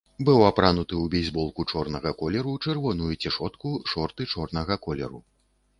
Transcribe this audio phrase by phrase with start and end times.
[0.27, 5.19] Быў апрануты ў бейсболку чорнага колеру, чырвоную цішотку, шорты чорнага колеру.